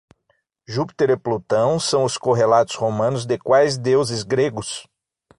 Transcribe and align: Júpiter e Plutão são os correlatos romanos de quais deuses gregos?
Júpiter 0.67 1.11
e 1.11 1.15
Plutão 1.15 1.79
são 1.79 2.03
os 2.03 2.17
correlatos 2.17 2.73
romanos 2.73 3.23
de 3.27 3.37
quais 3.37 3.77
deuses 3.77 4.23
gregos? 4.23 4.87